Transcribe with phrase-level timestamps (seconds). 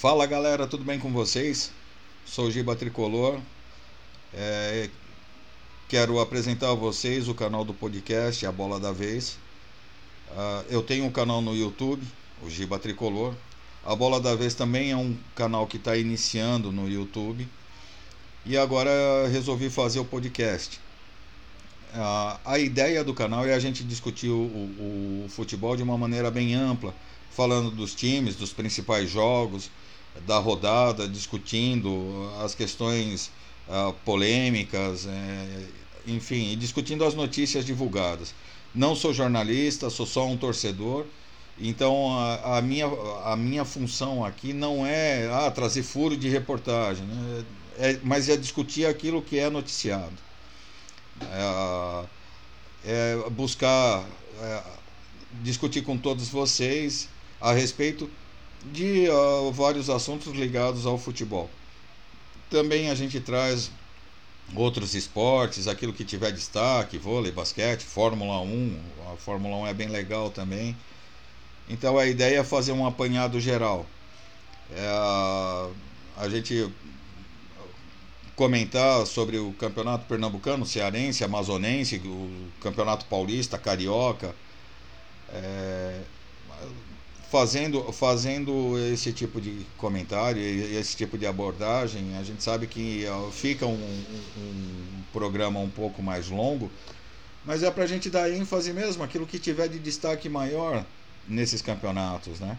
[0.00, 1.70] Fala galera, tudo bem com vocês?
[2.24, 3.38] Sou Giba Tricolor.
[4.32, 4.88] É,
[5.90, 9.36] quero apresentar a vocês o canal do podcast A Bola da Vez.
[10.30, 12.02] Uh, eu tenho um canal no YouTube,
[12.42, 13.34] o Giba Tricolor.
[13.84, 17.46] A Bola da Vez também é um canal que está iniciando no YouTube.
[18.46, 18.90] E agora
[19.30, 20.80] resolvi fazer o podcast.
[21.92, 25.98] Uh, a ideia do canal é a gente discutir o, o, o futebol de uma
[25.98, 26.94] maneira bem ampla
[27.30, 29.70] falando dos times, dos principais jogos,
[30.26, 33.30] da rodada, discutindo as questões
[33.68, 35.66] uh, polêmicas, é,
[36.06, 38.34] enfim, discutindo as notícias divulgadas.
[38.74, 41.06] Não sou jornalista, sou só um torcedor.
[41.58, 42.86] Então a, a minha,
[43.24, 47.44] a minha função aqui não é ah, trazer furo de reportagem, né?
[47.80, 50.16] é, mas é discutir aquilo que é noticiado.
[51.22, 52.04] É,
[52.84, 54.04] é buscar
[54.40, 54.62] é,
[55.42, 57.08] discutir com todos vocês
[57.40, 58.10] a respeito
[58.64, 61.48] de uh, vários assuntos ligados ao futebol.
[62.50, 63.70] Também a gente traz
[64.54, 68.80] outros esportes, aquilo que tiver destaque, vôlei, basquete, Fórmula 1.
[69.12, 70.76] A Fórmula 1 é bem legal também.
[71.68, 73.86] Então a ideia é fazer um apanhado geral.
[74.72, 75.70] É,
[76.16, 76.68] a gente
[78.34, 84.34] comentar sobre o campeonato pernambucano, cearense, amazonense, o campeonato paulista, carioca.
[85.32, 85.69] É,
[87.30, 93.64] fazendo, fazendo esse tipo de comentário, esse tipo de abordagem, a gente sabe que fica
[93.64, 94.04] um,
[94.36, 96.70] um, programa um pouco mais longo,
[97.44, 100.84] mas é para a gente dar ênfase mesmo, aquilo que tiver de destaque maior
[101.28, 102.58] nesses campeonatos, né?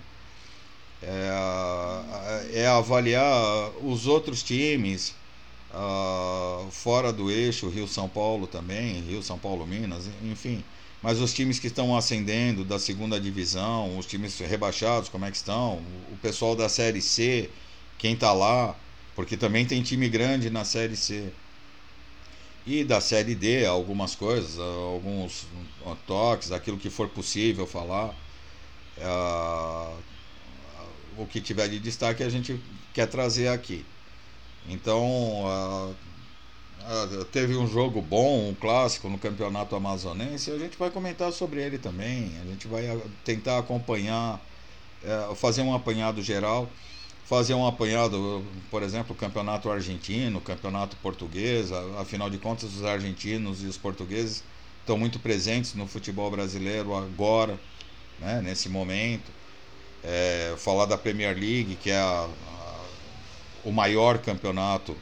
[1.04, 5.14] É, é avaliar os outros times
[5.74, 10.64] uh, fora do eixo, Rio São Paulo também, Rio São Paulo Minas, enfim
[11.02, 15.38] mas os times que estão ascendendo da segunda divisão, os times rebaixados, como é que
[15.38, 15.80] estão?
[16.12, 17.50] O pessoal da Série C,
[17.98, 18.76] quem está lá,
[19.16, 21.32] porque também tem time grande na Série C.
[22.66, 25.48] E da Série D, algumas coisas, alguns
[26.06, 28.14] toques, aquilo que for possível falar.
[28.98, 29.98] Uh,
[31.18, 32.60] o que tiver de destaque a gente
[32.94, 33.84] quer trazer aqui.
[34.70, 35.94] Então, uh, ah,
[37.32, 41.78] teve um jogo bom, um clássico no campeonato amazonense, a gente vai comentar sobre ele
[41.78, 42.32] também.
[42.42, 44.40] A gente vai ah, tentar acompanhar,
[45.04, 46.70] é, fazer um apanhado geral,
[47.26, 51.72] fazer um apanhado, por exemplo, campeonato argentino, campeonato português.
[52.00, 54.44] Afinal de contas, os argentinos e os portugueses
[54.82, 57.60] estão muito presentes no futebol brasileiro agora,
[58.20, 59.32] né, nesse momento.
[60.04, 62.80] É, falar da Premier League, que é a, a,
[63.64, 64.98] o maior campeonato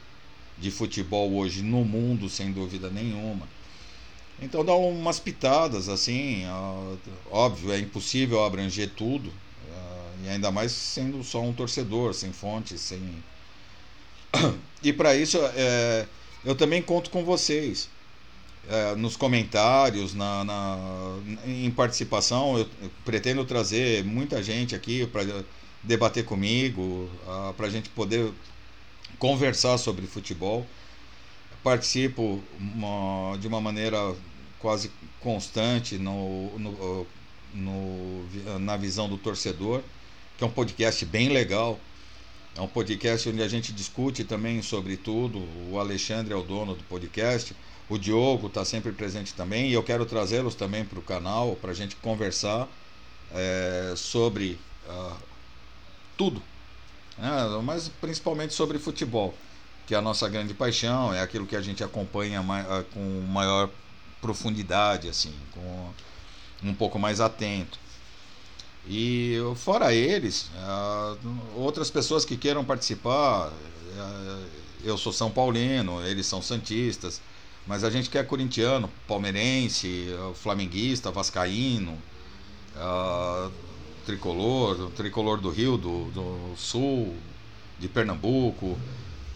[0.60, 3.48] de futebol hoje no mundo, sem dúvida nenhuma.
[4.40, 6.44] Então dá umas pitadas assim,
[7.30, 9.30] óbvio, é impossível abranger tudo,
[10.24, 13.00] e ainda mais sendo só um torcedor, sem fonte, sem.
[14.82, 16.06] E para isso é,
[16.42, 17.88] eu também conto com vocês.
[18.68, 22.68] É, nos comentários, na, na, em participação, eu,
[23.04, 25.22] pretendo trazer muita gente aqui para
[25.82, 27.10] debater comigo,
[27.56, 28.32] para a gente poder
[29.20, 30.66] conversar sobre futebol.
[31.62, 34.16] Participo uma, de uma maneira
[34.58, 37.06] quase constante no, no,
[37.54, 39.82] no, na visão do torcedor,
[40.36, 41.78] que é um podcast bem legal.
[42.56, 45.46] É um podcast onde a gente discute também sobre tudo.
[45.70, 47.54] O Alexandre é o dono do podcast.
[47.88, 49.68] O Diogo está sempre presente também.
[49.68, 52.66] E eu quero trazê-los também para o canal para a gente conversar
[53.32, 54.58] é, sobre
[54.88, 55.16] uh,
[56.16, 56.42] tudo
[57.20, 57.60] né?
[57.62, 59.34] mas principalmente sobre futebol,
[59.86, 63.68] que é a nossa grande paixão, é aquilo que a gente acompanha ah, com maior
[64.20, 65.90] profundidade, assim, com
[66.62, 67.78] um pouco mais atento.
[68.88, 71.16] E fora eles, ah,
[71.56, 73.52] outras pessoas que queiram participar,
[73.98, 74.42] ah,
[74.82, 77.20] eu sou São Paulino, eles são Santistas,
[77.66, 81.98] mas a gente quer corintiano, palmeirense, flamenguista, vascaíno,
[84.04, 87.14] tricolor, o tricolor do Rio, do, do Sul,
[87.78, 88.78] de Pernambuco.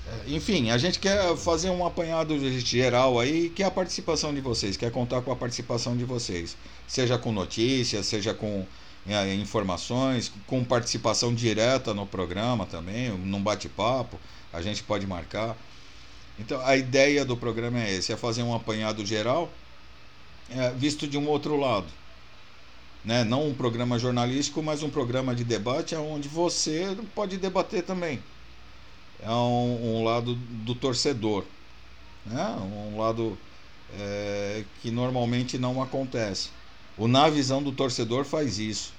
[0.07, 4.41] É, enfim, a gente quer fazer um apanhado geral aí, que é a participação de
[4.41, 6.57] vocês, quer contar com a participação de vocês,
[6.87, 8.67] seja com notícias, seja com
[9.07, 14.19] é, informações, com participação direta no programa também, num bate-papo,
[14.53, 15.57] a gente pode marcar.
[16.39, 19.51] Então, a ideia do programa é esse, é fazer um apanhado geral,
[20.51, 21.87] é, visto de um outro lado
[23.05, 23.25] né?
[23.25, 28.21] não um programa jornalístico, mas um programa de debate onde você pode debater também.
[29.23, 31.45] É um, um lado do torcedor,
[32.27, 32.47] né?
[32.93, 33.39] um lado
[33.99, 36.51] é, que normalmente não acontece.
[36.97, 38.93] O Na Visão do Torcedor faz isso.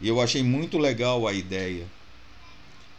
[0.00, 1.86] E eu achei muito legal a ideia.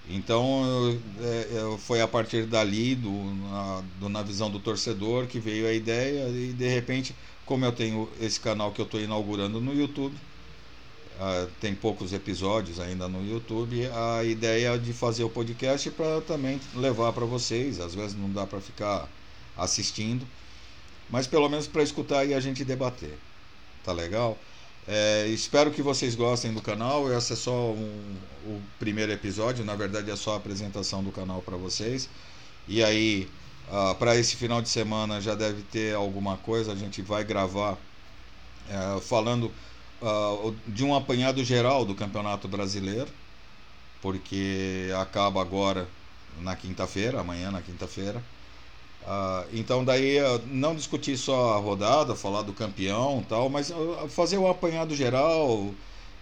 [0.07, 5.67] Então é, foi a partir dali, do na, do, na visão do torcedor, que veio
[5.67, 7.15] a ideia e de repente,
[7.45, 10.15] como eu tenho esse canal que eu estou inaugurando no YouTube,
[11.19, 16.59] uh, tem poucos episódios ainda no YouTube, a ideia de fazer o podcast para também
[16.73, 17.79] levar para vocês.
[17.79, 19.07] Às vezes não dá para ficar
[19.55, 20.25] assistindo,
[21.09, 23.17] mas pelo menos para escutar e a gente debater.
[23.83, 24.37] Tá legal?
[24.87, 27.11] É, espero que vocês gostem do canal.
[27.11, 28.15] Esse é só um,
[28.45, 32.09] o primeiro episódio, na verdade é só a apresentação do canal para vocês.
[32.67, 33.27] E aí,
[33.69, 36.71] uh, ah, para esse final de semana já deve ter alguma coisa.
[36.71, 39.51] A gente vai gravar uh, falando
[40.01, 43.09] uh, de um apanhado geral do Campeonato Brasileiro,
[44.01, 45.87] porque acaba agora
[46.41, 48.21] na quinta-feira, amanhã na quinta-feira.
[49.03, 50.17] Uh, então daí
[50.47, 53.71] não discutir só a rodada, falar do campeão tal, mas
[54.09, 55.71] fazer o apanhado geral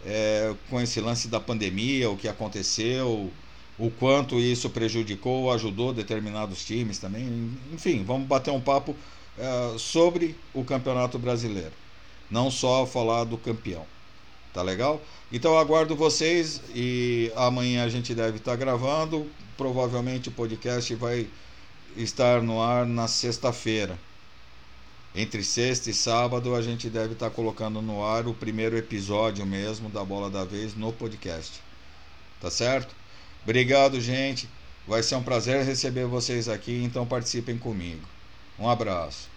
[0.05, 3.31] é, com esse lance da pandemia, o que aconteceu,
[3.77, 7.57] o quanto isso prejudicou, ajudou determinados times também.
[7.73, 8.95] Enfim, vamos bater um papo
[9.79, 11.73] sobre o campeonato brasileiro,
[12.29, 13.85] não só falar do campeão.
[14.53, 15.01] Tá legal?
[15.31, 19.27] Então aguardo vocês e amanhã a gente deve estar gravando.
[19.57, 21.27] Provavelmente o podcast vai
[21.97, 23.97] estar no ar na sexta-feira.
[25.15, 29.89] Entre sexta e sábado a gente deve estar colocando no ar o primeiro episódio mesmo
[29.89, 31.59] da Bola da Vez no podcast.
[32.39, 32.93] Tá certo?
[33.43, 34.49] Obrigado, gente.
[34.85, 38.13] Vai ser um prazer receber vocês aqui, então participem comigo.
[38.57, 39.32] Um abraço.